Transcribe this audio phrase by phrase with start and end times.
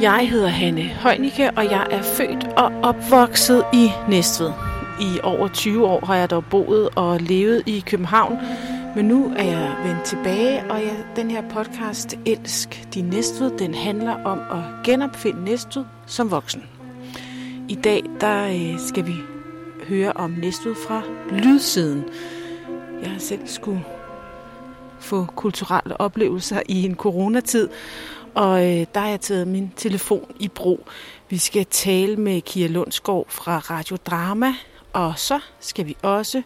[0.00, 4.52] Jeg hedder Hanne Højnicke, og jeg er født og opvokset i Næstved.
[5.00, 8.38] I over 20 år har jeg dog boet og levet i København,
[8.96, 13.74] men nu er jeg vendt tilbage, og jeg, den her podcast, Elsk din Næstved, den
[13.74, 16.62] handler om at genopfinde Næstved som voksen.
[17.68, 19.14] I dag der øh, skal vi
[19.88, 22.04] høre om Næstved fra lydsiden.
[23.02, 23.84] Jeg har selv skulle
[25.00, 27.68] få kulturelle oplevelser i en coronatid,
[28.36, 30.88] og øh, der har jeg taget min telefon i brug.
[31.28, 34.54] Vi skal tale med Kia Lundsgaard fra Radio Drama,
[34.92, 36.42] og så skal vi også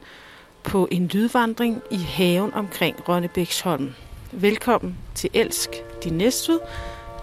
[0.62, 3.92] på en lydvandring i haven omkring Rønnebæksholm.
[4.32, 5.70] Velkommen til Elsk,
[6.04, 6.60] din Næstved.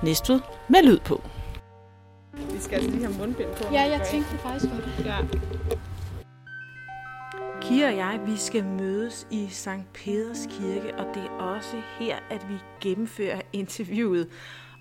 [0.04, 1.22] Næstved med lyd på.
[2.34, 3.74] Vi skal altså lige have mundbind på.
[3.74, 5.06] Ja, jeg tænkte faktisk på det.
[5.06, 5.18] Ja.
[7.62, 12.16] Kira og jeg, vi skal mødes i Sankt Peders Kirke, og det er også her,
[12.30, 14.28] at vi gennemfører interviewet.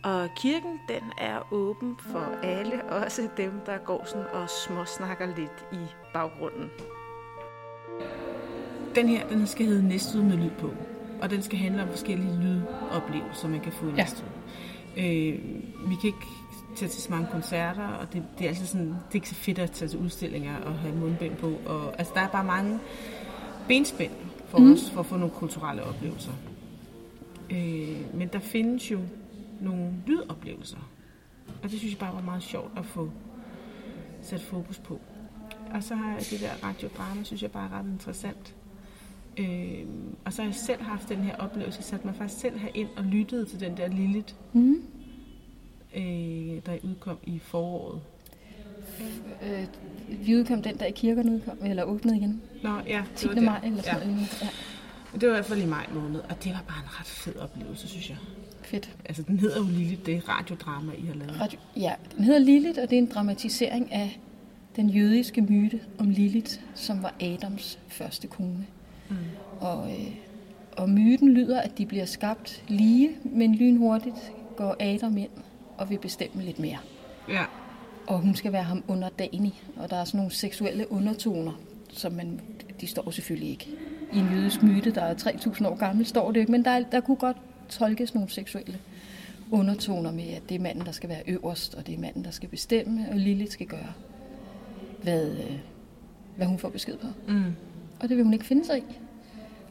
[0.07, 5.67] Og kirken, den er åben for alle, også dem, der går sådan og småsnakker lidt
[5.73, 6.71] i baggrunden.
[8.95, 10.71] Den her, den skal hedde Næstved med lyd på,
[11.23, 13.97] og den skal handle om forskellige lydoplevelser, man kan få i Ja.
[13.97, 14.29] Næstved.
[14.97, 16.27] Øh, vi kan ikke
[16.77, 19.35] tage til så mange koncerter, og det, det er altid sådan, det er ikke så
[19.35, 21.53] fedt at tage til udstillinger og have mundbind på.
[21.67, 22.79] Og, altså, der er bare mange
[23.69, 24.13] benspænd
[24.49, 24.73] for mm.
[24.73, 26.33] os for at få nogle kulturelle oplevelser.
[27.51, 28.99] Øh, men der findes jo
[29.61, 30.91] nogle lydoplevelser,
[31.63, 33.11] og det synes jeg bare var meget sjovt at få
[34.23, 35.01] sat fokus på.
[35.75, 38.55] Og så har jeg det der radiodrama, synes jeg bare er ret interessant.
[39.37, 39.87] Øh,
[40.25, 43.05] og så har jeg selv haft den her oplevelse, sat mig faktisk selv herind og
[43.05, 44.83] lyttede til den der Lilith, Mm.
[45.97, 46.03] øh,
[46.67, 48.01] der udkom i foråret.
[49.43, 49.67] Øh,
[50.27, 52.43] vi udkom den dag kirkerne udkom, eller åbnede igen.
[52.63, 53.05] Nå, ja.
[53.17, 53.29] 10.
[53.29, 53.67] det var maj der.
[53.67, 54.15] eller sådan ja.
[54.15, 54.43] noget.
[54.43, 54.49] Ja.
[55.15, 57.37] Det var i hvert fald i maj måned, og det var bare en ret fed
[57.37, 58.17] oplevelse, synes jeg.
[58.67, 58.97] Fedt.
[59.05, 61.41] Altså, den hedder jo Lilith, det radiodrama, I har lavet.
[61.41, 64.21] Radio, ja, den hedder Lilith, og det er en dramatisering af
[64.77, 68.67] den jødiske myte om Lilith, som var Adams første kone.
[69.09, 69.17] Mm.
[69.61, 70.15] Og, øh,
[70.77, 75.31] og myten lyder, at de bliver skabt lige, men lynhurtigt går Adam ind
[75.79, 76.79] og vil bestemme lidt mere.
[77.29, 77.45] Ja.
[78.07, 81.53] Og hun skal være ham underdanig, og der er sådan nogle seksuelle undertoner,
[81.91, 82.41] som man,
[82.81, 83.69] de står selvfølgelig ikke.
[84.13, 87.01] I en jødisk myte, der er 3.000 år gammel, står det ikke, men der, der
[87.01, 87.37] kunne godt
[87.69, 88.79] tolkes nogle seksuelle
[89.51, 92.31] undertoner med, at det er manden, der skal være øverst, og det er manden, der
[92.31, 93.93] skal bestemme, og Lilith skal gøre,
[95.03, 95.59] hvad, øh,
[96.37, 97.07] hvad hun får besked på.
[97.29, 97.43] Mm.
[98.01, 98.83] Og det vil hun ikke finde sig i.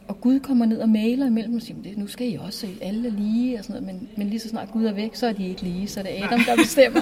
[0.08, 2.68] Og Gud kommer ned og maler imellem og siger, "Det- nu skal I også se,
[2.82, 3.96] alle er lige og sådan noget.
[4.02, 6.20] Men, men lige så snart Gud er væk, så er de ikke lige, så det
[6.20, 7.02] er Adam, der bestemmer.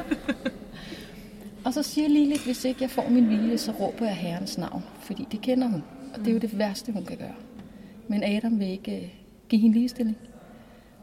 [1.66, 4.84] og så siger Lilith, hvis ikke jeg får min vilje, så råber jeg Herrens navn,
[5.02, 5.84] fordi det kender hun.
[6.14, 7.36] Og det er jo det værste, hun kan gøre.
[8.08, 9.08] Men Adam vil ikke øh,
[9.50, 10.18] give hende ligestilling.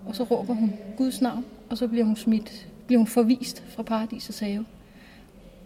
[0.06, 3.82] Og så råber hun Guds navn, og så bliver hun smidt, bliver hun forvist fra
[3.82, 4.66] paradisets have.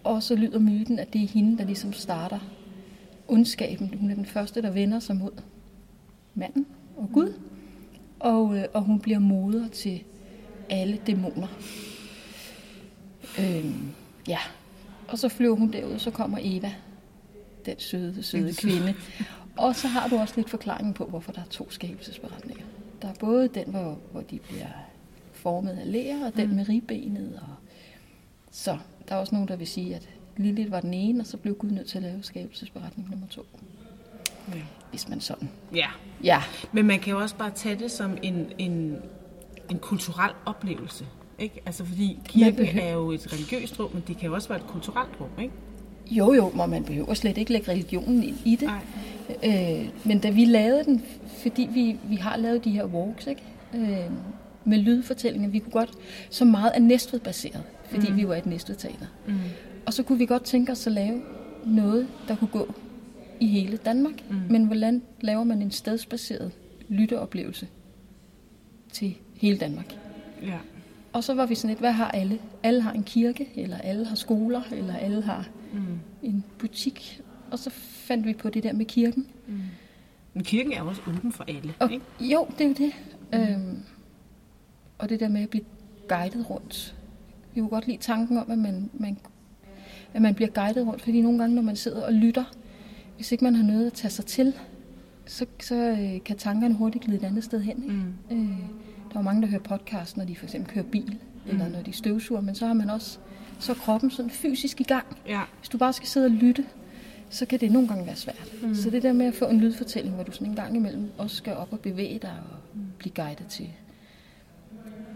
[0.04, 2.38] Og så lyder myten, at det er hende, der ligesom starter
[3.28, 3.94] ondskaben.
[4.00, 5.30] Hun er den første, der vender sig mod
[6.34, 7.32] manden og Gud.
[8.20, 10.02] Og, øh, og hun bliver moder til
[10.70, 11.48] alle dæmoner.
[13.38, 13.90] Øhm,
[14.28, 14.38] ja.
[15.08, 16.72] Og så flyver hun derud, så kommer Eva,
[17.66, 18.94] den søde, søde kvinde.
[19.56, 22.64] Og så har du også lidt forklaring på, hvorfor der er to skabelsesberetninger.
[23.04, 24.66] Der er både den, hvor, hvor de bliver
[25.32, 26.54] formet af læger, og den Mm.
[26.56, 27.32] med ribbenet.
[27.42, 27.54] Og...
[28.50, 28.78] Så
[29.08, 31.54] der er også nogen, der vil sige, at Lilith var den ene, og så blev
[31.54, 33.42] Gud nødt til at lave skabelsesberetning nummer to.
[34.54, 34.60] Ja.
[34.90, 35.48] Hvis man sådan.
[35.74, 35.86] ja.
[36.24, 38.96] Ja, Men man kan jo også bare tage det som en, en,
[39.70, 41.06] en kulturel oplevelse.
[41.38, 41.60] Ikke?
[41.66, 44.58] Altså fordi kirken behøver- er jo et religiøst rum, men det kan jo også være
[44.58, 45.54] et kulturelt rum, ikke?
[46.10, 48.68] Jo, jo, og man behøver slet ikke lægge religionen ind i det.
[48.68, 48.80] Nej.
[49.44, 51.02] Øh, men da vi lavede den,
[51.42, 53.42] fordi vi, vi har lavet de her walks, ikke?
[53.74, 54.10] Øh,
[54.64, 55.90] med lydfortællinger, vi kunne godt,
[56.30, 58.16] så meget er Næstved baseret, fordi mm.
[58.16, 59.06] vi var et Næstved teater.
[59.26, 59.34] Mm.
[59.86, 61.22] Og så kunne vi godt tænke os at lave
[61.66, 62.74] noget, der kunne gå
[63.40, 64.30] i hele Danmark.
[64.30, 64.36] Mm.
[64.50, 66.52] Men hvordan laver man en stedsbaseret
[66.88, 67.68] lytteoplevelse
[68.92, 69.96] til hele Danmark?
[70.42, 70.58] Ja.
[71.12, 72.38] Og så var vi sådan lidt, hvad har alle?
[72.62, 75.80] Alle har en kirke, eller alle har skoler, eller alle har Mm.
[76.22, 77.20] en butik.
[77.54, 79.26] Og så fandt vi på det der med kirken.
[80.34, 82.04] Men kirken er jo også åben for alle, Og, ikke?
[82.20, 82.92] jo, det er jo det.
[83.32, 83.38] Mm.
[83.38, 83.82] Øhm,
[84.98, 85.64] og det der med at blive
[86.08, 86.94] guidet rundt.
[87.54, 89.18] Jeg kunne godt lide tanken om, at man, man,
[90.14, 92.44] at man bliver guidet rundt, fordi nogle gange, når man sidder og lytter,
[93.16, 94.54] hvis ikke man har noget at tage sig til,
[95.26, 97.82] så, så øh, kan tankerne hurtigt glide et andet sted hen.
[97.82, 97.94] Ikke?
[97.94, 98.50] Mm.
[98.50, 98.58] Øh,
[99.08, 101.50] der er jo mange, der hører podcast, når de for eksempel kører bil, mm.
[101.50, 103.18] eller når de støvsuger, men så har man også
[103.58, 105.06] så er kroppen sådan fysisk i gang.
[105.28, 105.40] Ja.
[105.58, 106.64] Hvis du bare skal sidde og lytte,
[107.30, 108.52] så kan det nogle gange være svært.
[108.62, 108.74] Mm.
[108.74, 111.36] Så det der med at få en lydfortælling, hvor du sådan en gang imellem også
[111.36, 112.58] skal op og bevæge dig og
[112.98, 113.68] blive guidet til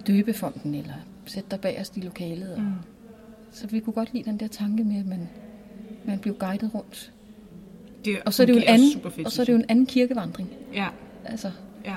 [0.07, 0.95] døbefonden, eller
[1.27, 2.53] sætte dig bagerst i lokalet.
[2.55, 2.73] Og, mm.
[3.53, 5.29] Så vi kunne godt lide den der tanke med, at man,
[6.05, 7.13] man blev guidet rundt.
[8.05, 9.65] Det Og så er det jo en anden, fedt, og så er det jo en
[9.69, 10.49] anden kirkevandring.
[10.75, 10.89] Ja,
[11.25, 11.51] Altså,
[11.85, 11.97] ja.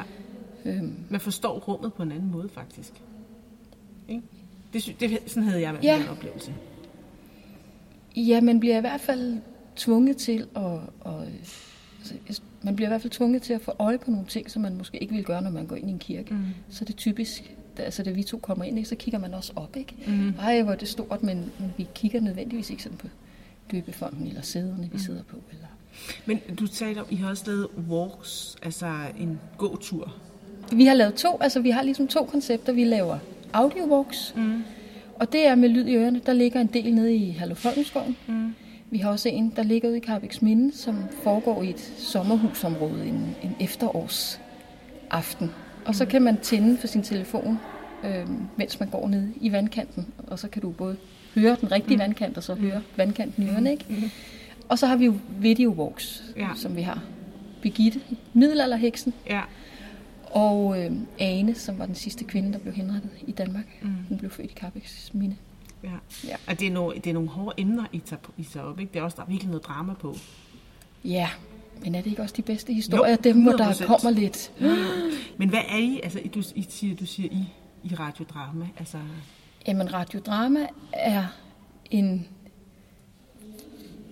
[0.66, 2.94] øhm, Man forstår rummet på en anden måde, faktisk.
[4.08, 4.22] Ikke?
[4.74, 6.02] Det, det, sådan havde jeg hvert Ja.
[6.02, 6.54] en oplevelse.
[8.16, 9.38] Ja, man bliver i hvert fald
[9.76, 11.14] tvunget til at, at
[12.28, 14.62] altså, man bliver i hvert fald tvunget til at få øje på nogle ting, som
[14.62, 16.34] man måske ikke vil gøre, når man går ind i en kirke.
[16.34, 16.46] Mm.
[16.70, 19.54] Så er det typisk, da, altså da vi to kommer ind, så kigger man også
[19.56, 19.96] op, ikke?
[20.08, 20.34] Mm.
[20.40, 23.08] Ej, hvor er det stort, men, men vi kigger nødvendigvis ikke sådan på
[23.72, 25.38] døbefonden eller sæderne, vi sidder på.
[25.52, 25.68] Eller...
[26.26, 30.16] Men du taler om, I har også lavet walks, altså en gåtur.
[30.72, 32.74] Vi har lavet to, altså vi har ligesom to koncepter.
[32.74, 33.18] Vi laver
[33.54, 34.64] audiowalks, mm.
[35.16, 36.22] og det er med lyd i ørerne.
[36.26, 38.18] Der ligger en del nede i Herlufholmskoven.
[38.28, 38.54] Mm.
[38.92, 43.06] Vi har også en, der ligger ude i Carbex Minde, som foregår i et sommerhusområde
[43.06, 45.52] en, en efterårsaften.
[45.86, 47.60] Og så kan man tænde for sin telefon,
[48.04, 48.28] øh,
[48.58, 50.08] mens man går ned i vandkanten.
[50.28, 50.98] Og så kan du både
[51.36, 52.02] høre den rigtige mm.
[52.02, 53.86] vandkant, og så høre vandkanten i ørerne, ikke?
[53.90, 53.96] Mm.
[54.70, 56.48] Og så har vi jo video walks, Ja.
[56.56, 57.04] som vi har.
[57.62, 58.00] Birgitte,
[58.34, 59.42] middelalderheksen, Ja.
[60.26, 63.66] og øh, Ane, som var den sidste kvinde, der blev henrettet i Danmark.
[63.82, 63.90] Mm.
[64.10, 65.36] Hun blev født i Carbex Mine.
[65.84, 65.90] Ja.
[66.28, 66.36] Ja.
[66.48, 68.94] Og det er, nogle, det er nogle hårde emner, I tager, I tager op, ikke?
[68.94, 70.16] Det er også, der er virkelig noget drama på.
[71.06, 71.30] Ja,
[71.84, 73.12] men er det ikke også de bedste historier?
[73.12, 73.86] Jo, Dem, hvor der 100%.
[73.86, 74.52] kommer lidt...
[75.40, 76.00] Men hvad er I?
[76.04, 77.46] Altså, du, I siger, du siger I,
[77.84, 78.68] i radiodrama.
[78.78, 78.98] Altså,
[79.68, 81.26] Jamen, radiodrama er
[81.92, 82.28] en,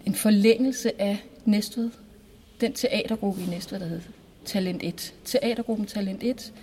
[0.05, 1.91] en forlængelse af Næstved.
[2.61, 4.01] Den teatergruppe i Næstved, der hed
[4.45, 5.13] Talent 1.
[5.25, 6.53] Teatergruppen Talent 1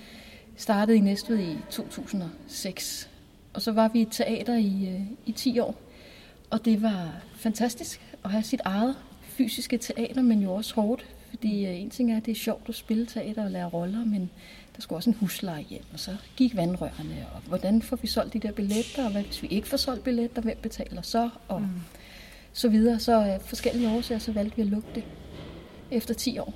[0.57, 3.11] startede i Næstved i 2006.
[3.57, 5.75] Og så var vi i teater i, øh, i 10 år.
[6.51, 11.07] Og det var fantastisk at have sit eget fysiske teater, men jo også hårdt.
[11.31, 14.05] Fordi øh, en ting er, at det er sjovt at spille teater og lære roller,
[14.05, 14.31] men
[14.77, 18.33] der skulle også en husleje hjem, og så gik vandrørene, og hvordan får vi solgt
[18.33, 21.61] de der billetter, og hvad hvis vi ikke får solgt billetter, hvem betaler så, og
[21.61, 21.69] mm.
[22.53, 22.99] så videre.
[22.99, 25.05] Så af forskellige årsager, så valgte vi at lukke det
[25.91, 26.55] efter 10 år.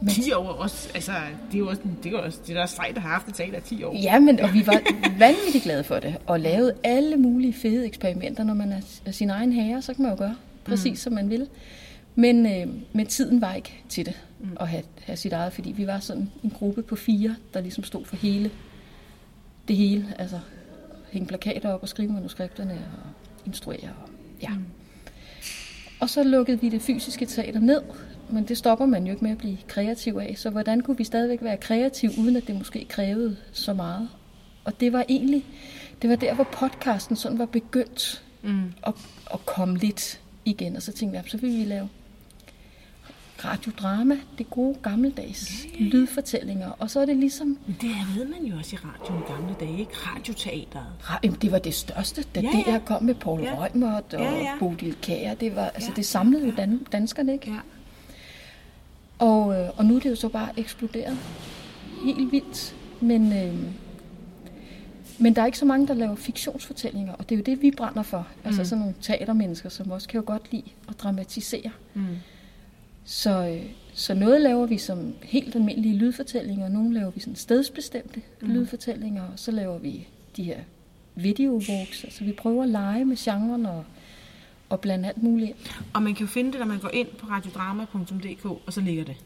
[0.00, 1.12] Men- 10 år også, altså,
[1.46, 3.28] det er jo også, det er jo også, det er også sejt at have haft
[3.28, 3.96] et teater i 10 år.
[4.02, 4.80] Ja, men og vi var
[5.18, 8.44] vanvittigt glade for det, og lavede alle mulige fede eksperimenter.
[8.44, 10.96] Når man er, er sin egen herre, så kan man jo gøre præcis, mm.
[10.96, 11.48] som man vil.
[12.14, 14.56] Men, øh, men tiden var ikke til det, mm.
[14.60, 17.84] at have, have sit eget, fordi vi var sådan en gruppe på fire, der ligesom
[17.84, 18.50] stod for hele
[19.68, 20.14] det hele.
[20.18, 20.40] Altså
[21.10, 23.10] hænge plakater op og skrive manuskripterne og
[23.46, 23.90] instruere.
[24.02, 24.10] Og,
[24.42, 24.50] ja.
[24.50, 24.64] Mm.
[26.00, 27.80] Og så lukkede vi det fysiske teater ned,
[28.30, 30.34] men det stopper man jo ikke med at blive kreativ af.
[30.38, 34.08] Så hvordan kunne vi stadigvæk være kreative, uden at det måske krævede så meget?
[34.64, 35.44] Og det var egentlig,
[36.02, 38.72] det var der, hvor podcasten sådan var begyndt mm.
[38.86, 38.94] at,
[39.34, 40.76] at komme lidt igen.
[40.76, 41.88] Og så tænkte jeg, så vil vi lave
[43.44, 46.70] radiodrama, det gode gammeldags lydfortællinger.
[46.78, 49.54] Og så er det ligesom, Men det ved man jo også i radioen i gamle
[49.60, 49.92] dage, ikke?
[49.94, 50.84] Radioteateret.
[51.02, 52.78] ra- jamen, det var det største, da Ja, ja, ja.
[52.78, 53.64] DR kom med Paul Ja.
[53.64, 54.34] Reumert og ja.
[54.36, 54.52] ja.
[54.58, 55.34] Bodil Kær.
[55.34, 57.50] Det, var, altså, Ja, det samlede jo dan- danskerne, ikke?
[57.50, 57.56] Ja.
[59.18, 61.16] Og, øh, og nu er det jo så bare eksploderet.
[62.04, 62.76] Helt vildt.
[63.00, 63.54] Men, øh,
[65.18, 67.70] men der er ikke så mange, der laver fiktionsfortællinger, og det er jo det, vi
[67.70, 68.28] brænder for.
[68.44, 71.70] Altså sådan nogle teatermennesker, som også kan jo godt lide at dramatisere.
[71.94, 72.02] Mm.
[73.04, 77.36] Så, øh, så noget laver vi som helt almindelige lydfortællinger, og nogle laver vi sådan
[77.36, 78.48] stedsbestemte mm.
[78.48, 80.58] lydfortællinger, og så laver vi de her
[81.14, 82.04] videowalks.
[82.04, 83.84] Altså vi prøver at lege med genren og,
[84.68, 85.56] og blande alt muligt ind.
[85.94, 89.04] Og man kan jo finde det, når man går ind på radiodrama.dk, og så ligger
[89.04, 89.16] det.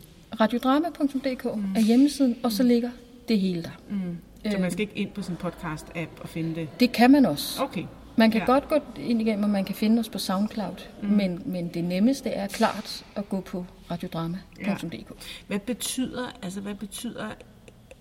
[0.40, 1.74] Radiodrama.dk mm.
[1.76, 2.90] er hjemmesiden, og så ligger
[3.28, 3.70] det hele der.
[3.90, 4.16] Mm.
[4.50, 4.60] Så Øh.
[4.60, 6.80] man skal ikke ind på sin podcast-app og finde det.
[6.80, 7.62] Det kan man også.
[7.62, 7.84] Okay.
[8.16, 8.52] Man kan Ja.
[8.52, 8.52] ja.
[8.52, 11.08] godt gå ind igennem, og man kan finde os på SoundCloud, mm.
[11.08, 15.12] men, men det nemmeste er klart at gå på radiodrama.dk.
[15.46, 17.26] Hvad betyder, altså hvad betyder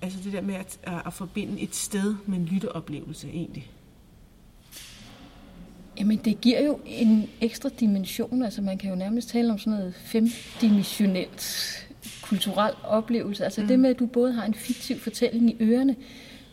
[0.01, 3.67] altså det der med at, at, at forbinde et sted med en lytteoplevelse egentlig?
[5.99, 8.43] Jamen, det giver jo en ekstra dimension.
[8.43, 11.87] Altså, man kan jo nærmest tale om sådan noget femdimensionelt
[12.21, 13.43] kulturel oplevelse.
[13.43, 13.67] Altså mm.
[13.67, 15.95] det med, at du både har en fiktiv fortælling i ørerne,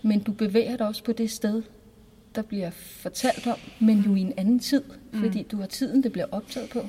[0.03, 1.63] men du bevæger dig også på det sted,
[2.35, 4.83] der bliver fortalt om, men jo i en anden tid.
[5.13, 5.21] Mm.
[5.21, 6.87] Fordi du har tiden, det bliver optaget på.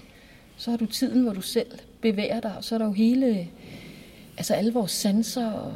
[0.57, 1.67] Så har du tiden, hvor du selv
[2.01, 3.47] bevæger dig, og så er der jo hele,
[4.37, 5.73] altså alle vores sanser og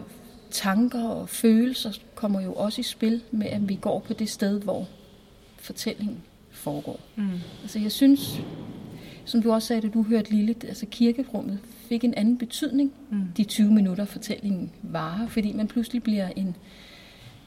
[0.51, 4.61] tanker og følelser kommer jo også i spil med, at vi går på det sted,
[4.61, 4.87] hvor
[5.57, 6.17] fortællingen
[6.61, 6.99] foregår.
[7.15, 7.27] Mm.
[7.61, 8.41] Altså jeg synes,
[9.25, 13.17] som du også sagde, da du hørte Lille, altså kirkerummet fik en anden betydning, mm.
[13.37, 16.55] de 20 minutter fortællingen varer, fordi man pludselig bliver en,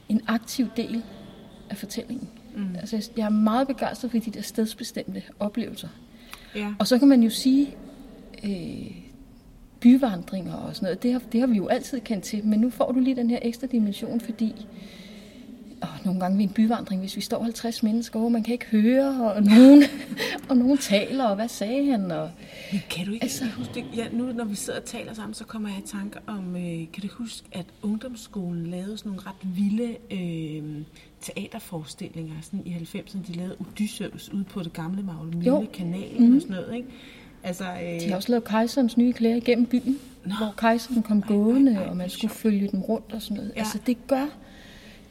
[0.09, 1.03] en aktiv del
[1.69, 2.29] af fortællingen.
[2.55, 2.75] Mm.
[2.75, 5.87] Altså jeg- er meget begejstret for de der stedsbestemte oplevelser.
[6.55, 6.73] Ja.
[6.79, 7.67] Og så kan man jo sige,
[8.43, 8.91] øh,
[9.79, 12.69] byvandringer og sådan noget, det har, det har vi jo altid kendt til, men nu
[12.69, 14.65] får du lige den her ekstra dimension, fordi
[16.05, 19.31] nogle gange ved en byvandring, hvis vi står 50 mennesker, hvor man kan ikke høre,
[19.33, 19.83] og nogen,
[20.49, 22.11] og nogen taler, og hvad sagde han?
[22.11, 22.29] Og,
[22.71, 23.85] Men kan du ikke altså, huske det?
[23.95, 26.63] Ja, nu når vi sidder og taler sammen, så kommer jeg i tanke om, øh,
[26.63, 30.83] kan du huske, at ungdomsskolen lavede sådan nogle ret vilde øh,
[31.21, 33.27] teaterforestillinger sådan i 90'erne.
[33.27, 36.35] De lavede Odysseus ude på det gamle Magle kanalen mm.
[36.35, 36.87] og sådan noget, ikke?
[37.43, 38.01] Altså, øh...
[38.01, 40.33] De har også lavet kejserens nye klæder igennem byen, Nå.
[40.37, 43.51] hvor kejseren kom gående, ej, ej, og man skulle følge dem rundt og sådan noget.
[43.55, 43.59] Ja.
[43.59, 44.25] Altså det gør,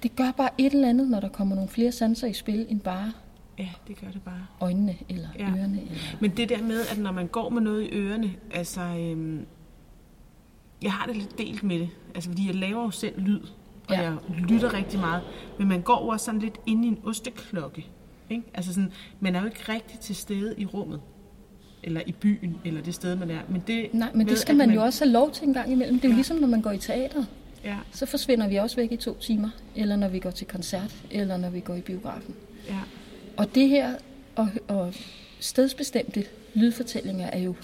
[0.05, 2.81] det gør bare et eller andet, når der kommer nogle flere sanser i spil, end
[2.81, 3.13] bare
[3.59, 4.47] Ja, det gør det bare.
[4.61, 5.45] Øjnene eller ja.
[5.45, 5.81] ørerne.
[5.81, 5.97] Eller...
[6.21, 9.47] Men det der med, at når man går med noget i ørerne, altså, øhm,
[10.83, 13.41] jeg har det lidt delt med det, altså fordi jeg laver jo selv lyd,
[13.89, 14.03] og ja.
[14.03, 14.17] jeg
[14.49, 15.23] lytter rigtig meget,
[15.59, 17.87] men man går også sådan lidt ind i en osteklokke,
[18.31, 18.45] ikke?
[18.55, 21.01] Altså sådan, man er jo ikke rigtig til stede i rummet
[21.83, 23.41] eller i byen, eller det sted, man er.
[23.49, 25.73] Men det Nej, men det skal man, man jo også have lov til en gang
[25.73, 25.95] imellem.
[25.95, 26.17] Det er jo ja.
[26.17, 27.25] ligesom, når man går i teater.
[27.65, 27.77] Ja.
[27.93, 31.37] Så forsvinder vi også væk i to timer, eller når vi går til koncert, eller
[31.37, 32.35] når vi går i biografen.
[32.69, 32.81] Ja.
[33.37, 33.95] Og det her,
[34.37, 34.95] og, og
[35.41, 37.55] stedsbestemte lydfortællinger er jo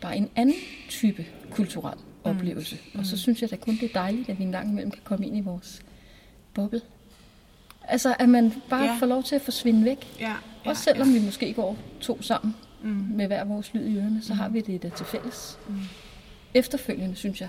[0.00, 0.54] bare en anden
[0.88, 2.30] type kulturel mm.
[2.30, 2.78] oplevelse.
[2.94, 3.00] Mm.
[3.00, 5.02] Og så synes jeg da kun, det er dejligt, at vi en gang imellem kan
[5.04, 5.82] komme ind i vores
[6.54, 6.80] boble.
[7.84, 8.96] Altså, at man bare ja.
[9.00, 10.16] får lov til at forsvinde væk.
[10.20, 10.28] Ja.
[10.28, 10.70] Ja.
[10.70, 11.18] Også selvom ja.
[11.18, 12.88] vi måske går to sammen mm.
[12.88, 14.38] med hver vores lyd i ørerne, så mm.
[14.38, 15.58] har vi det der til fælles.
[15.68, 15.74] Mm.
[16.54, 17.48] Efterfølgende, synes jeg.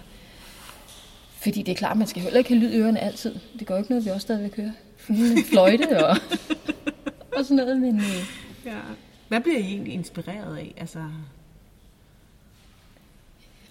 [1.42, 3.36] Fordi det er klart, man skal heller ikke have lyd i ørerne altid.
[3.60, 4.72] Det går ikke noget, vi også stadigvæk hører.
[5.50, 6.18] Fløjte og,
[7.38, 7.82] og sådan noget.
[7.82, 8.26] Men, øh.
[8.66, 8.80] ja.
[9.28, 10.74] Hvad bliver I egentlig inspireret af?
[10.78, 11.00] Altså...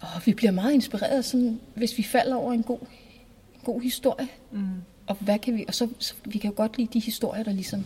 [0.00, 2.78] Og vi bliver meget inspireret, sådan, hvis vi falder over en god,
[3.64, 4.28] god historie.
[4.52, 4.68] Mm.
[5.06, 7.52] Og hvad kan vi, og så, så vi kan jo godt lide de historier, der
[7.52, 7.84] ligesom,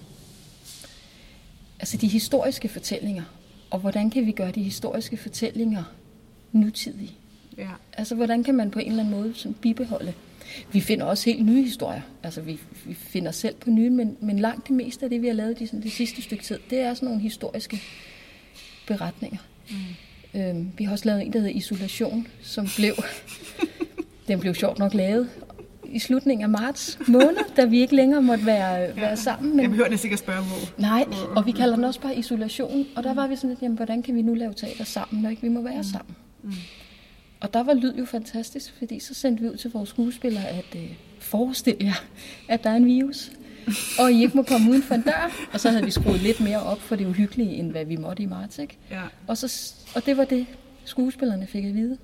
[1.80, 3.22] altså de historiske fortællinger,
[3.70, 5.84] og hvordan kan vi gøre de historiske fortællinger
[6.52, 7.16] nutidige?
[7.59, 7.68] Ja.
[7.92, 10.12] Altså, hvordan kan man på en eller anden måde sådan bibeholde?
[10.73, 12.00] Vi finder også helt nye historier.
[12.23, 15.26] Altså, vi, vi finder selv på nye, men, men langt det meste af det, vi
[15.26, 17.80] har lavet de, sådan, det sidste stykke tid, det er sådan nogle historiske
[18.87, 19.38] beretninger.
[19.71, 20.40] Mm.
[20.40, 22.94] Øhm, vi har også lavet en, der hedder Isolation, som blev,
[24.28, 25.28] den blev sjovt nok lavet
[25.92, 28.92] i slutningen af marts måned, da vi ikke længere måtte være, ja.
[28.94, 29.50] være sammen.
[29.50, 29.61] Men...
[29.61, 30.80] Jeg behøver næsten ikke at spørge, hvor.
[30.80, 31.04] Nej,
[31.37, 32.87] og vi kalder den også bare isolation.
[32.97, 35.30] Og der var vi sådan lidt, jamen, hvordan kan vi nu lave teater sammen, når
[35.30, 35.82] ikke vi må være mm.
[35.82, 36.16] sammen?
[36.42, 36.52] Mm.
[37.42, 40.64] Og der var lyd jo fantastisk, fordi så sendte vi ud til vores skuespillere, at
[40.76, 42.04] øh, forestille jer,
[42.49, 43.32] at der er en virus,
[43.99, 45.49] og I ikke må komme uden for en dør.
[45.52, 48.22] Og så havde vi skruet lidt mere op for det uhyggelige, end hvad vi måtte
[48.22, 48.58] i marts.
[48.58, 48.78] Ikke?
[48.90, 49.02] Ja.
[49.26, 50.46] Og, så, og det var det,
[50.84, 51.99] skuespillerne fik at vide.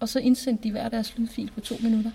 [0.00, 2.10] Og så indsendte de hver deres lydfil på to minutter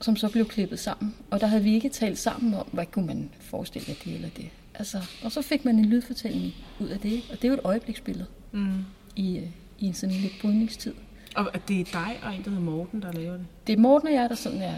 [0.00, 1.14] som så blev klippet sammen.
[1.30, 4.28] Og der havde vi ikke talt sammen om, hvad kunne man forestille af det eller
[4.28, 4.50] det.
[4.74, 7.60] Altså, og så fik man en lydfortælling ud af det, og det er jo et
[7.64, 8.84] øjebliksbillede mm.
[9.16, 9.46] i, øh,
[9.78, 10.94] i en sådan lidt brydningstid.
[11.36, 13.46] Og det er dig og en, der hedder Morten, der laver det?
[13.66, 14.74] Det er Morten og jeg, der sådan er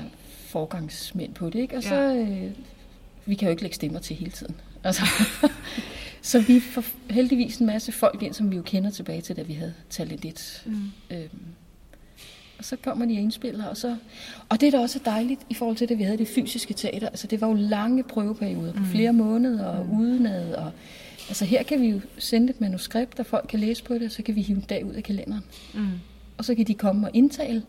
[0.49, 1.77] forgangsmænd på det, ikke?
[1.77, 2.17] Og så, ja.
[2.17, 2.51] øh,
[3.27, 4.55] vi kan jo ikke lægge stemmer til hele tiden.
[4.85, 5.03] Altså,
[6.23, 9.43] så vi får heldigvis en masse folk ind, som vi jo kender tilbage til, da
[9.43, 10.63] vi havde Talent 1.
[10.67, 10.91] Mm.
[11.11, 11.29] Øhm,
[12.59, 13.97] og så kommer de og indspiller, og så...
[14.49, 17.09] Og det, der også er dejligt i forhold til det, vi havde det fysiske teater,
[17.09, 18.87] altså det var jo lange prøveperioder på mm.
[18.87, 20.01] flere måneder og mm.
[20.01, 20.73] udenad, og
[21.29, 24.11] altså her kan vi jo sende et manuskript, der folk kan læse på det, og
[24.11, 25.45] så kan vi hive en dag ud af kalenderen.
[25.75, 25.89] Mm.
[26.39, 27.63] Og så kan de komme og indtale,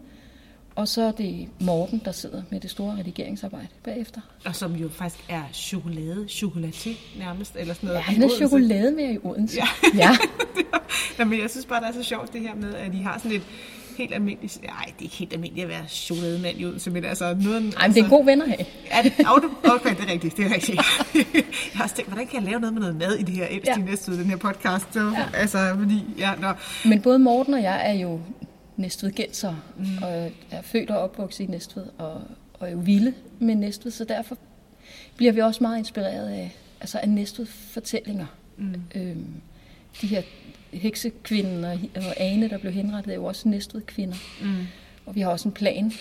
[0.75, 4.21] og så er det Morten, der sidder med det store redigeringsarbejde bagefter.
[4.45, 7.97] Og som jo faktisk er chokolade, chokolaté nærmest, eller sådan noget.
[7.97, 9.57] Ja, han er chokolade mere i Odense.
[9.57, 9.67] Ja.
[9.95, 10.17] ja.
[11.19, 11.25] ja.
[11.25, 13.37] men jeg synes bare, det er så sjovt det her med, at de har sådan
[13.37, 13.43] et,
[13.99, 14.59] helt almindeligt.
[14.63, 17.63] Nej, det er ikke helt almindeligt at være chokolademand i Odense, men altså noget...
[17.63, 18.55] Nej, men det er en god venner her.
[18.91, 19.13] Ja, det,
[19.63, 20.77] okay, det er rigtigt, det er rigtigt.
[21.33, 23.47] jeg har også tænkt, hvordan kan jeg lave noget med noget mad i det her
[23.49, 23.85] ældste ja.
[23.85, 24.85] næste den her podcast?
[24.93, 25.25] Så, ja.
[25.33, 26.47] Altså, fordi, ja, nå.
[26.85, 28.19] Men både Morten og jeg er jo
[28.79, 30.03] Næstved-genser, mm.
[30.03, 32.21] og er født og opvokset i Næstved, og,
[32.53, 34.37] og er jo vilde med Næstved, så derfor
[35.15, 38.25] bliver vi også meget inspireret af, altså af Næstved-fortællinger.
[38.57, 38.73] Mm.
[38.95, 39.25] Øhm,
[40.01, 40.21] de her
[40.73, 44.17] heksekvinden og, og Ane, der blev henrettet, er jo også næstved kvinder.
[44.41, 44.67] Mm.
[45.05, 45.93] Og vi har også en plan,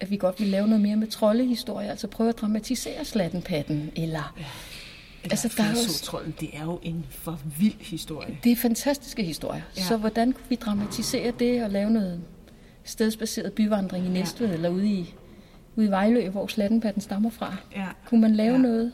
[0.00, 4.34] at vi godt vil lave noget mere med troldehistorie, altså prøve at dramatisere slattenpatten, eller...
[4.38, 4.44] Ja.
[5.24, 8.38] Altså, der er også, det er jo en for vild historie.
[8.44, 9.62] Det er fantastiske historier.
[9.76, 9.82] Ja.
[9.82, 12.22] Så hvordan kunne vi dramatisere det og lave noget
[12.84, 14.54] stedsbaseret byvandring i Næstved, ja.
[14.54, 15.14] eller ude i,
[15.76, 17.56] ude i Vejlø, hvor slattenpatten stammer fra?
[17.76, 17.86] Ja.
[18.06, 18.58] Kunne man lave ja.
[18.58, 18.92] noget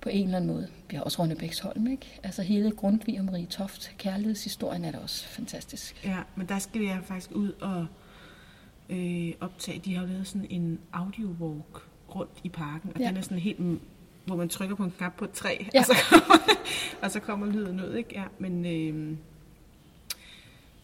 [0.00, 0.68] på en eller anden måde?
[0.90, 2.20] Vi har også Rønnebæksholm, ikke?
[2.22, 6.04] Altså hele Grundtvig og Marie Toft, kærlighedshistorien er da også fantastisk.
[6.04, 7.86] Ja, men der skal jeg faktisk ud og
[8.90, 9.80] øh, optage.
[9.84, 11.82] De har lavet sådan en audiowalk
[12.14, 13.08] rundt i parken, og ja.
[13.08, 13.58] den er sådan helt,
[14.24, 15.80] hvor man trykker på en knap på et træ, ja.
[15.80, 16.38] og, så kommer,
[17.02, 18.10] og så kommer lyden ud, ikke?
[18.12, 19.16] Ja, men, øh,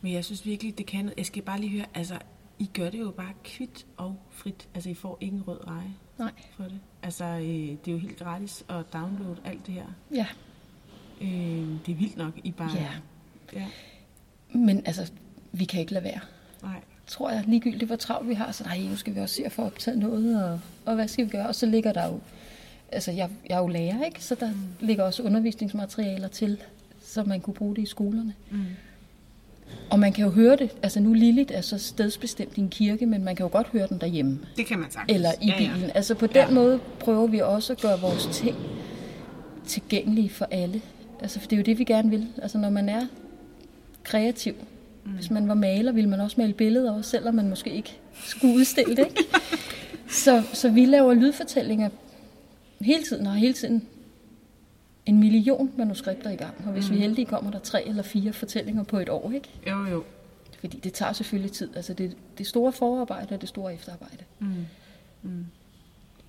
[0.01, 2.19] men jeg synes virkelig, det kan Jeg skal bare lige høre, altså,
[2.59, 4.69] I gør det jo bare kvidt og frit.
[4.75, 5.95] Altså, I får ingen rød eje.
[6.19, 6.33] Nej.
[6.57, 6.81] for det.
[7.03, 9.87] Altså, øh, det er jo helt gratis at downloade alt det her.
[10.15, 10.27] Ja.
[11.21, 11.29] Øh,
[11.87, 12.71] det er vildt nok, I bare...
[12.75, 12.91] Ja.
[13.53, 13.67] ja.
[14.53, 15.13] Men altså,
[15.53, 16.21] vi kan ikke lade være.
[16.63, 16.81] Nej.
[17.07, 19.53] Tror jeg, ligegyldigt hvor travlt vi har, så nej, nu skal vi også se at
[19.53, 21.47] få optaget noget, og, og hvad skal vi gøre?
[21.47, 22.21] Og så ligger der jo,
[22.93, 24.25] altså jeg, jeg er jo lærer, ikke?
[24.25, 24.57] Så der mm.
[24.81, 26.59] ligger også undervisningsmaterialer til,
[27.03, 28.35] så man kunne bruge det i skolerne.
[28.51, 28.59] Mm.
[29.91, 33.07] Og man kan jo høre det, altså nu Lilith er så stedsbestemt i en kirke,
[33.07, 34.39] men man kan jo godt høre den derhjemme.
[34.57, 35.15] Det kan man sagtens.
[35.15, 35.81] Eller i ja, bilen.
[35.81, 35.91] Ja.
[35.95, 36.51] Altså på den Ja.
[36.51, 38.57] måde prøver vi også at gøre vores ting
[39.67, 40.83] tilgængelige for alle.
[41.21, 42.27] Altså for det er jo det, vi gerne vil.
[42.43, 43.07] Altså når man er
[44.03, 44.55] kreativ.
[45.05, 45.11] Mm.
[45.11, 48.55] Hvis man var maler, ville man også male billeder, også selvom man måske ikke skulle
[48.55, 49.07] udstille det.
[49.07, 49.25] Ikke?
[50.25, 51.89] så, så vi laver lydfortællinger
[52.81, 53.89] hele tiden, har hele tiden
[55.07, 56.55] en million manuskripter i gang.
[56.67, 56.95] Og hvis mm.
[56.95, 59.33] vi er heldige, kommer der tre eller fire fortællinger på et år.
[59.33, 59.49] Ikke?
[59.67, 60.05] Jo, jo.
[60.61, 61.77] Fordi det tager selvfølgelig tid.
[61.77, 64.25] Altså det, det store forarbejde og det store efterarbejde.
[64.39, 64.67] Mm.
[65.23, 65.47] Mm.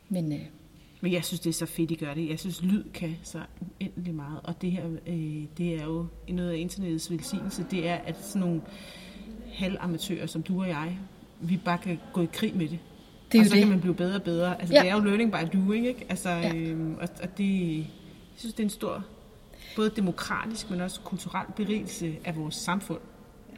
[0.10, 0.40] Men øh,
[1.02, 2.30] Men jeg synes, det er så fedt, I gør det.
[2.30, 4.40] Jeg synes, lyd kan så uendelig meget.
[4.44, 7.66] Og det her, øh, det er jo noget af internettets velsignelse.
[7.72, 8.62] Det er, at sådan nogle
[9.54, 10.98] halvamatører som du og jeg,
[11.42, 12.80] vi bare kan gå i krig med det.
[13.32, 13.60] Det er og så det.
[13.62, 14.60] kan man blive bedre og bedre.
[14.62, 14.82] Altså, Ja.
[14.82, 16.06] det er jo learning by doing, ikke?
[16.10, 16.56] Altså, Ja.
[16.56, 17.86] øhm, og, og det, jeg
[18.38, 19.04] synes, det er en stor,
[19.76, 23.00] både demokratisk, men også kulturel berigelse af vores samfund.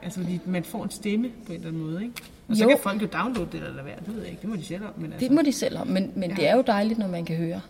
[0.04, 2.16] Altså, fordi man får en stemme på en eller anden måde, ikke?
[2.48, 2.70] Og så Jo.
[2.70, 3.96] kan folk jo downloade det eller være.
[4.06, 4.42] Det ved jeg ikke.
[4.42, 4.92] Det må de selv om.
[4.98, 6.30] Men altså, Det må de selv om, men, men.
[6.30, 6.36] Ja.
[6.36, 7.62] det er jo dejligt, når man kan høre,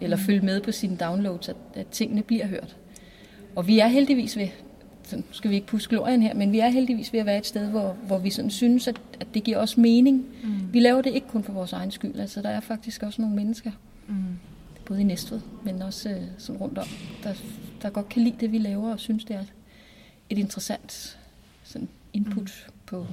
[0.00, 0.22] eller mm.
[0.22, 2.76] følge med på sine downloads, at, at tingene bliver hørt.
[3.56, 4.48] Og vi er heldigvis ved,
[5.04, 7.38] så nu skal vi ikke puske glorien her, men vi er heldigvis ved at være
[7.38, 10.26] et sted, hvor, hvor vi sådan synes, at, at det giver os mening.
[10.44, 10.72] Mm.
[10.72, 13.36] Vi laver det ikke kun for vores egen skyld, altså der er faktisk også nogle
[13.36, 13.70] mennesker,
[14.08, 14.14] Mm.
[14.84, 16.86] både i Næstved, men også øh, sådan rundt om,
[17.22, 17.34] der,
[17.82, 19.44] der godt kan lide det, vi laver, og synes, det er
[20.30, 21.18] et, interessant
[21.64, 22.72] sådan input mm.
[22.86, 23.06] på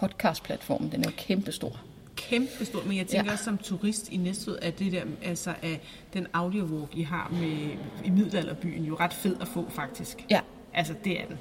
[0.00, 0.92] podcastplatformen.
[0.92, 1.80] Den er jo kæmpestor.
[2.16, 3.32] kæmpe stor, men jeg tænker Ja.
[3.32, 5.80] også som turist i Næstved, at det der, altså af
[6.14, 7.70] den audiowalk, I har med,
[8.04, 10.26] i middelalderbyen, jo ret fed at få faktisk.
[10.30, 10.40] Ja,
[10.74, 11.38] Altså, det er den.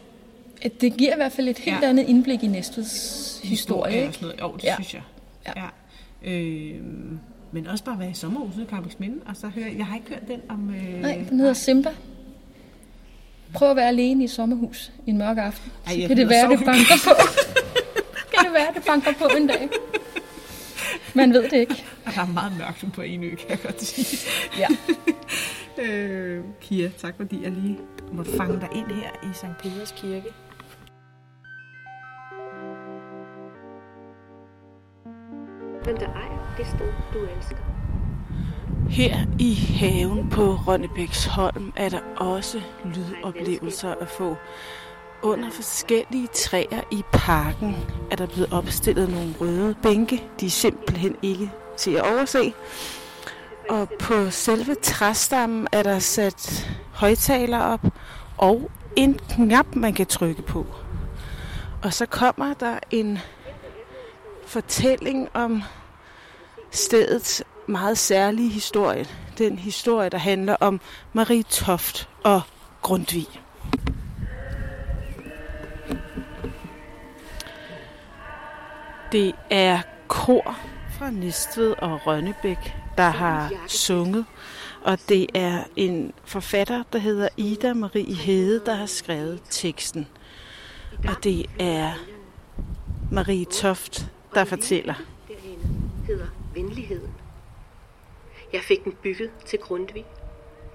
[0.62, 1.90] At Det giver i hvert fald et helt ja.
[1.90, 4.14] Andet indblik i Næstveds historie, og ikke?
[4.14, 4.42] sådan noget.
[4.42, 4.74] Jo, det Ja.
[4.76, 5.02] synes jeg.
[5.48, 5.52] Ja.
[6.26, 6.32] ja.
[6.32, 6.82] Øh,
[7.52, 10.28] men også bare være i sommerhuset i Karlsminde, og så høre, jeg har ikke hørt
[10.28, 10.70] den om...
[10.76, 11.90] Øh, Nej, den hedder Simba.
[13.54, 15.72] Prøv at være alene i sommerhus en mørk aften.
[15.86, 17.10] Ej, Så jeg kan det være, det banker på.
[18.36, 19.70] kan det være, det banker på en dag.
[21.14, 21.84] Man ved det ikke.
[22.06, 24.30] Og der er meget mørkt på en ø, kan jeg godt sige.
[24.58, 24.68] Ja.
[25.82, 27.78] Øh, Kia, tak fordi jeg lige
[28.14, 29.58] måtte fange dig ind her i St.
[29.60, 30.34] Peders Kirke.
[35.84, 37.64] Hvem der ejer det sted, du elsker.
[38.90, 44.36] Her i haven på Rønnebæksholm er der også lydoplevelser at få.
[45.22, 47.76] Under forskellige træer i parken
[48.12, 50.24] er der blevet opstillet nogle røde bænke.
[50.40, 52.54] De er simpelthen ikke til at overse.
[53.70, 57.86] Og på selve træstammen er der sat højtaler op
[58.40, 60.66] og en knap, man kan trykke på.
[61.84, 63.20] Og så kommer der en
[64.46, 65.64] fortælling om
[66.72, 69.06] stedets meget særlige historie.
[69.38, 70.82] Den historie, der handler om
[71.14, 72.42] Marie Toft og
[72.82, 73.28] Grundtvig.
[79.12, 80.60] Det er kor
[80.92, 84.26] fra Næstved og Rønnebæk, der har sunget.
[84.82, 90.08] Og det er en forfatter, der hedder Ida Marie Hede, der har skrevet teksten.
[91.08, 91.94] Og det er
[93.12, 94.94] Marie Toft, der fortæller.
[96.08, 97.12] Hedder venligheden.
[98.54, 100.06] Jeg fik den bygget til Grundtvig,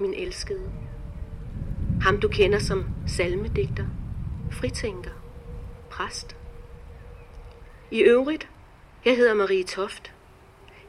[0.01, 0.71] min elskede.
[2.01, 3.87] Ham du kender som salmedigter,
[4.53, 5.11] fritænker,
[5.91, 6.37] præst.
[7.91, 8.49] I øvrigt,
[9.05, 10.14] jeg hedder Marie Toft.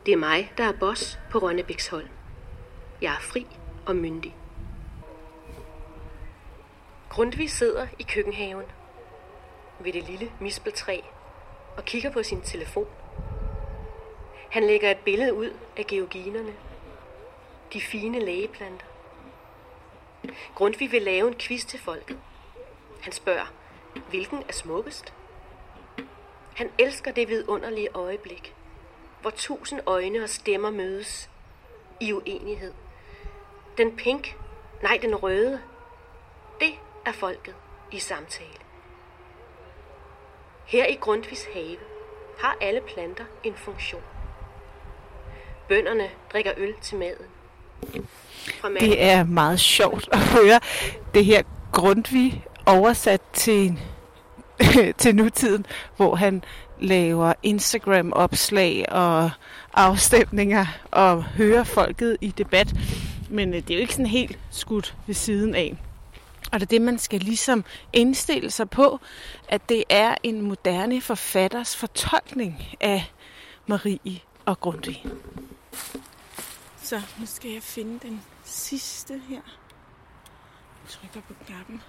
[0.05, 2.09] Det er mig, der er boss på Rønnebæksholm.
[3.01, 3.47] Jeg er fri
[3.85, 4.35] og myndig.
[7.09, 8.65] Grundtvig sidder i køkkenhaven
[9.79, 11.01] ved det lille mispeltræ
[11.77, 12.87] og kigger på sin telefon.
[14.49, 16.53] Han lægger et billede ud af georginerne.
[17.73, 18.85] De fine lægeplanter.
[20.55, 22.19] Grundtvig vil lave en quiz til folket.
[23.01, 23.53] Han spørger,
[24.09, 25.13] hvilken er smukkest?
[26.55, 28.55] Han elsker det vidunderlige øjeblik,
[29.25, 31.29] hvor tusind øjne og stemmer mødes
[31.99, 32.73] i uenighed.
[33.77, 34.37] Den pink,
[34.83, 35.59] nej den røde,
[36.59, 36.71] det
[37.05, 37.55] er folket
[37.91, 38.59] i samtale.
[40.65, 41.77] Her i Grundtvigs have
[42.39, 44.01] har alle planter en funktion.
[45.67, 47.25] Bønderne drikker øl til maden.
[48.79, 50.59] Det er meget sjovt at høre
[51.13, 53.79] det her Grundtvig oversat til,
[55.01, 56.43] til nutiden, hvor han
[56.79, 59.31] laver Instagram-opslag og
[59.73, 62.73] afstemninger og hører folket i debat.
[63.29, 65.77] Men øh, det er jo ikke sådan helt skudt ved siden af.
[66.51, 68.99] Og det er det, man skal ligesom indstille sig på,
[69.49, 73.11] at det er en moderne forfatters fortolkning af
[73.67, 75.05] Marie og Grundtvig.
[76.81, 79.41] Så nu skal jeg finde den sidste her.
[80.83, 81.81] Jeg trykker på knappen.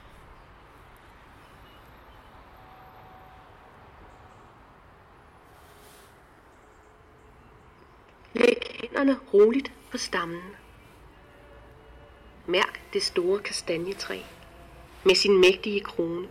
[8.37, 10.43] Læg hænderne roligt på stammen.
[12.47, 14.19] Mærk det store kastanjetræ
[15.05, 16.29] med sin mægtige krone.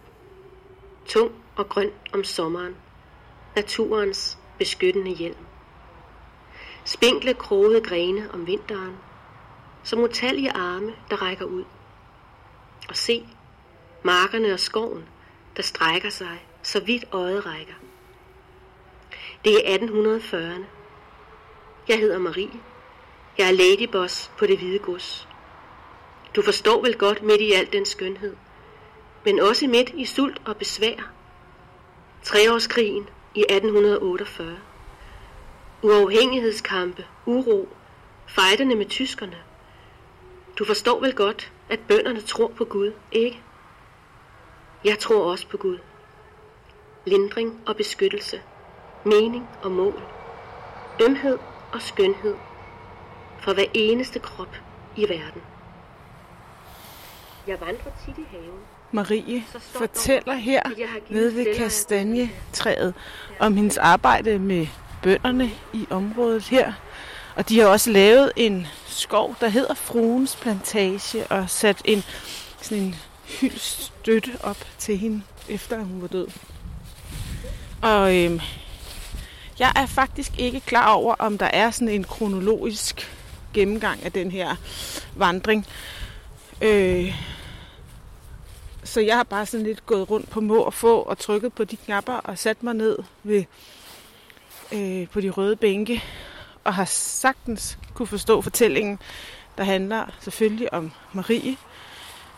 [1.05, 2.75] Tung og grøn om sommeren.
[3.55, 5.45] Naturens beskyttende hjelm.
[6.83, 8.97] Spinkle krogede grene om vinteren.
[9.83, 11.63] Som utallige arme, der rækker ud.
[12.89, 13.27] Og se,
[14.03, 15.05] markerne og skoven,
[15.57, 17.73] der strækker sig, så vidt øjet rækker.
[19.45, 20.74] Det er 1840'erne.
[21.87, 22.59] Jeg hedder Marie.
[23.37, 25.27] Jeg er ladyboss på det hvide gods.
[26.35, 28.35] Du forstår vel godt midt i al den skønhed,
[29.25, 31.11] men også midt i sult og besvær.
[32.23, 34.57] Treårskrigen i 1848.
[35.81, 37.69] Uafhængighedskampe, uro,
[38.27, 39.37] fejderne med tyskerne.
[40.59, 43.41] Du forstår vel godt, at bønderne tror på Gud, ikke?
[44.83, 45.77] Jeg tror også på Gud.
[47.05, 48.41] Lindring og beskyttelse,
[49.03, 50.01] mening og mål,
[51.01, 51.37] ømhed
[51.75, 52.35] og skønhed
[53.39, 54.55] for hver eneste krop
[54.95, 55.41] i verden.
[57.47, 58.59] Jeg vandrer tit i haven.
[58.91, 60.61] Marie fortæller her
[61.09, 62.93] nede ved kastanjetræet
[63.39, 64.67] om hendes arbejde med
[65.03, 66.73] bønderne i området her.
[67.35, 72.03] Og de har også lavet en skov, der hedder Fruens Plantage, og sat en,
[72.61, 72.95] sådan en
[73.39, 76.27] hyldstøtte op til hende, efter hun var død.
[77.81, 78.39] Og øhm,
[79.59, 83.11] jeg er faktisk ikke klar over, om der er sådan en kronologisk
[83.53, 84.55] gennemgang af den her
[85.15, 85.65] vandring.
[86.61, 87.15] Øh,
[88.83, 91.63] så jeg har bare sådan lidt gået rundt på må og få og trykket på
[91.63, 93.43] de knapper og sat mig ned ved,
[94.71, 96.03] øh, på de røde bænke
[96.63, 98.99] og har sagtens kunne forstå fortællingen,
[99.57, 101.57] der handler selvfølgelig om Marie,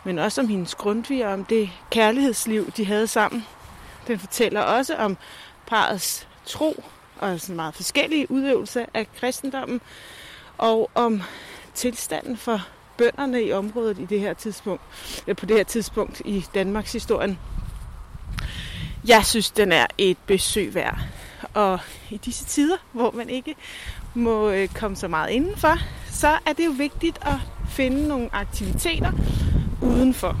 [0.04, 3.46] men også om hendes grundtvig og om det kærlighedsliv, de havde sammen.
[4.06, 5.16] Den fortæller også om
[5.66, 6.84] parets tro
[7.18, 9.80] og sådan meget forskellige udøvelser af kristendommen,
[10.58, 11.22] og om
[11.74, 12.60] tilstanden for
[12.98, 14.82] bønderne i området i det her tidspunkt,
[15.26, 17.38] eller på det her tidspunkt i Danmarks historien.
[19.08, 20.98] Jeg synes, den er et besøg værd.
[21.54, 21.78] Og
[22.10, 23.54] i disse tider, hvor man ikke
[24.14, 25.74] må øh, komme så meget indenfor,
[26.10, 27.36] så er det jo vigtigt at
[27.68, 29.12] finde nogle aktiviteter
[29.82, 30.36] udenfor.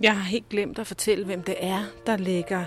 [0.00, 2.64] Jeg har helt glemt at fortælle, hvem det er, der lægger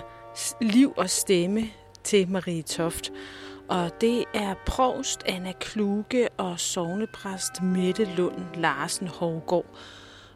[0.60, 1.62] liv og stemme
[2.04, 3.12] til Marie Toft.
[3.68, 9.66] Og det er provst Anna Kluge og sovnepræst Mette Lund Larsen Hovgaard.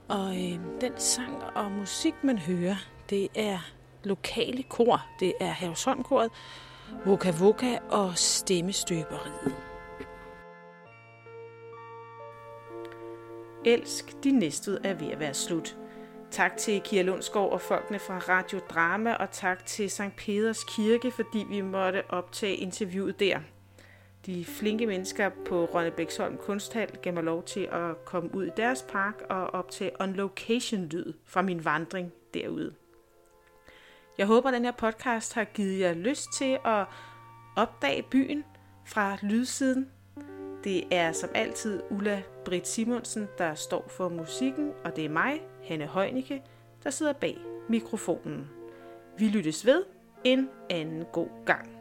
[0.08, 2.76] Og øh, den sang og musik, man hører,
[3.10, 3.58] det er
[4.04, 5.06] lokale kor.
[5.20, 6.30] Det er Havsholmkoret,
[7.06, 9.54] Voka Voka og Stemmestøberiet.
[13.64, 15.76] Elsk, din næste er ved at være slut.
[16.34, 20.16] Tak til Kia Lundsgaard og folkene fra Radio Drama, og tak til St.
[20.16, 23.38] Peders Kirke, fordi vi måtte optage interviewet der.
[24.26, 28.84] De flinke mennesker på Rønnebæksholm Kunsthal gav mig lov til at komme ud i deres
[28.88, 32.74] park og optage on-location-lyd fra min vandring derude.
[34.18, 36.86] Jeg håber, at den her podcast har givet jer lyst til at
[37.56, 38.44] opdage byen
[38.86, 39.90] fra lydsiden.
[40.64, 45.40] Det er som altid Ulla Britt Simonsen, der står for musikken, og det er mig,
[45.64, 46.42] Hanne Højnicke,
[46.84, 48.50] der sidder bag mikrofonen.
[49.18, 49.84] Vi lyttes ved
[50.24, 51.73] en anden god gang.